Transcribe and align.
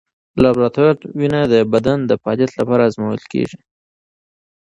لابراتوار 0.41 0.95
وینه 1.19 1.41
د 1.53 1.55
بدن 1.73 1.99
د 2.05 2.11
فعالیت 2.21 2.51
لپاره 2.59 2.83
ازمویل 2.89 3.23
کېږي. 3.31 3.59